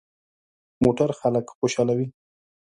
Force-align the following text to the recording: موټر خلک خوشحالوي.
موټر 0.83 1.09
خلک 1.19 1.45
خوشحالوي. 1.57 2.07